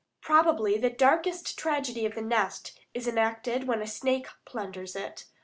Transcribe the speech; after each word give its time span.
Probably 0.19 0.79
the 0.79 0.89
darkest 0.89 1.59
tragedy 1.59 2.07
of 2.07 2.15
the 2.15 2.23
nest 2.23 2.75
is 2.91 3.07
enacted 3.07 3.67
when 3.67 3.83
a 3.83 3.87
snake 3.87 4.29
plunders 4.45 4.95
it. 4.95 5.25